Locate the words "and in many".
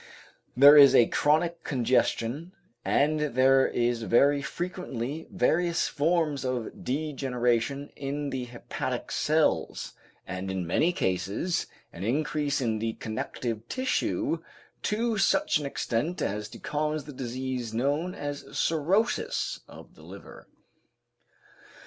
10.25-10.91